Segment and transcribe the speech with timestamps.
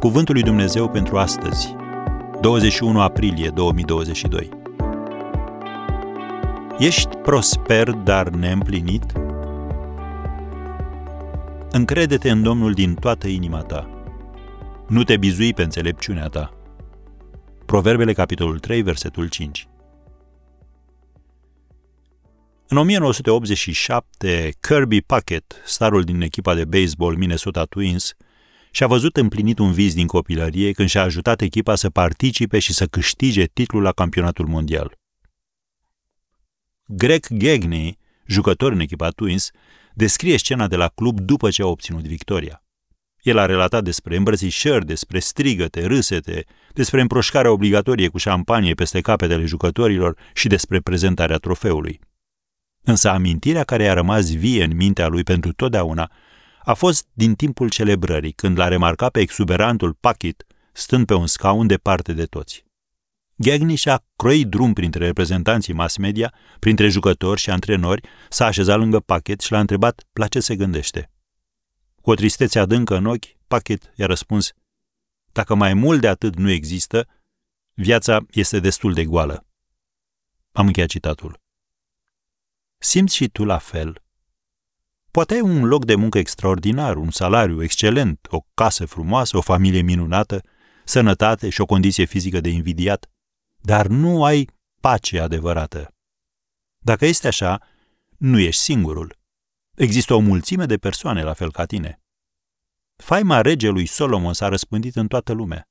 [0.00, 1.74] Cuvântul lui Dumnezeu pentru astăzi,
[2.40, 4.48] 21 aprilie 2022.
[6.78, 9.12] Ești prosper, dar neîmplinit?
[11.70, 13.90] Încrede-te în Domnul din toată inima ta.
[14.88, 16.50] Nu te bizui pe înțelepciunea ta.
[17.66, 19.68] Proverbele, capitolul 3, versetul 5.
[22.68, 28.14] În 1987, Kirby Puckett, starul din echipa de baseball Minnesota Twins,
[28.76, 32.86] și-a văzut împlinit un vis din copilărie când și-a ajutat echipa să participe și să
[32.86, 34.98] câștige titlul la campionatul mondial.
[36.86, 39.50] Greg Gagney, jucător în echipa Twins,
[39.94, 42.64] descrie scena de la club după ce a obținut victoria.
[43.20, 49.44] El a relatat despre îmbrățișări, despre strigăte, râsete, despre împroșcarea obligatorie cu șampanie peste capetele
[49.44, 52.00] jucătorilor și despre prezentarea trofeului.
[52.82, 56.10] Însă amintirea care a rămas vie în mintea lui pentru totdeauna
[56.66, 61.66] a fost din timpul celebrării, când l-a remarcat pe exuberantul Packet stând pe un scaun
[61.66, 62.64] departe de toți.
[63.34, 69.00] Gagny și-a croit drum printre reprezentanții mass media, printre jucători și antrenori, s-a așezat lângă
[69.00, 71.10] Packet și l-a întrebat la ce se gândește.
[72.02, 74.52] Cu o tristețe adâncă în ochi, Packet i-a răspuns,
[75.32, 77.08] Dacă mai mult de atât nu există,
[77.74, 79.46] viața este destul de goală.
[80.52, 81.40] Am încheiat citatul.
[82.78, 84.00] Simți și tu la fel?
[85.16, 89.80] Poate ai un loc de muncă extraordinar, un salariu excelent, o casă frumoasă, o familie
[89.80, 90.42] minunată,
[90.84, 93.10] sănătate și o condiție fizică de invidiat,
[93.60, 94.50] dar nu ai
[94.80, 95.94] pace adevărată.
[96.78, 97.62] Dacă este așa,
[98.16, 99.18] nu ești singurul.
[99.74, 102.00] Există o mulțime de persoane la fel ca tine.
[102.96, 105.68] Faima regelui Solomon s-a răspândit în toată lumea.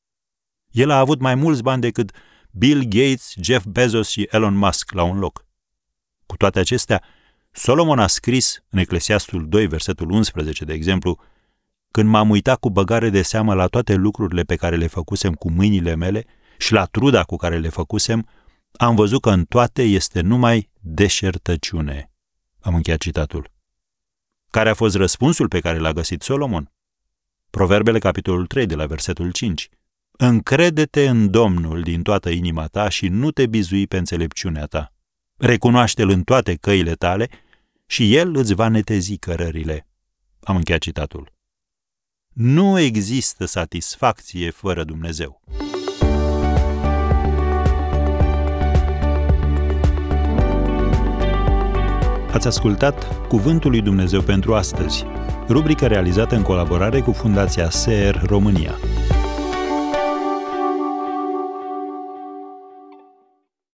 [0.71, 2.11] El a avut mai mulți bani decât
[2.51, 5.45] Bill Gates, Jeff Bezos și Elon Musk la un loc.
[6.25, 7.03] Cu toate acestea,
[7.57, 11.19] Solomon a scris în Eclesiastul 2, versetul 11, de exemplu,
[11.91, 15.51] când m-am uitat cu băgare de seamă la toate lucrurile pe care le făcusem cu
[15.51, 16.25] mâinile mele
[16.57, 18.27] și la truda cu care le făcusem,
[18.71, 22.11] am văzut că în toate este numai deșertăciune.
[22.59, 23.51] Am încheiat citatul.
[24.49, 26.71] Care a fost răspunsul pe care l-a găsit Solomon?
[27.49, 29.69] Proverbele, capitolul 3, de la versetul 5.
[30.11, 34.89] Încrede-te în Domnul din toată inima ta și nu te bizui pe înțelepciunea ta.
[35.37, 37.29] Recunoaște-L în toate căile tale
[37.85, 39.87] și El îți va netezi cărările.
[40.39, 41.33] Am încheiat citatul.
[42.33, 45.41] Nu există satisfacție fără Dumnezeu.
[52.31, 55.03] Ați ascultat Cuvântul lui Dumnezeu pentru astăzi,
[55.47, 58.75] rubrica realizată în colaborare cu Fundația SER România.